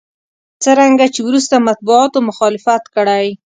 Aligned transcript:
څرنګه 0.63 1.05
چې 1.13 1.21
وروسته 1.27 1.55
مطبوعاتو 1.67 2.19
مخالفت 2.29 2.83
کړی. 2.95 3.27